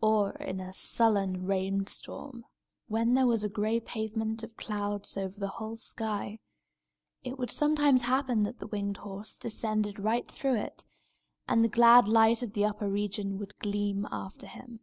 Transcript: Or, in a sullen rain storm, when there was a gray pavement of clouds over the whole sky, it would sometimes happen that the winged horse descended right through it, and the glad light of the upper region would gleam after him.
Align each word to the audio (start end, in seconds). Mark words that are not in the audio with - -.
Or, 0.00 0.30
in 0.36 0.58
a 0.58 0.72
sullen 0.72 1.44
rain 1.44 1.86
storm, 1.86 2.46
when 2.88 3.12
there 3.12 3.26
was 3.26 3.44
a 3.44 3.48
gray 3.50 3.78
pavement 3.78 4.42
of 4.42 4.56
clouds 4.56 5.18
over 5.18 5.38
the 5.38 5.48
whole 5.60 5.76
sky, 5.76 6.38
it 7.22 7.38
would 7.38 7.50
sometimes 7.50 8.00
happen 8.00 8.44
that 8.44 8.58
the 8.58 8.68
winged 8.68 8.96
horse 8.96 9.36
descended 9.36 9.98
right 9.98 10.26
through 10.30 10.54
it, 10.56 10.86
and 11.46 11.62
the 11.62 11.68
glad 11.68 12.08
light 12.08 12.42
of 12.42 12.54
the 12.54 12.64
upper 12.64 12.88
region 12.88 13.36
would 13.36 13.58
gleam 13.58 14.08
after 14.10 14.46
him. 14.46 14.80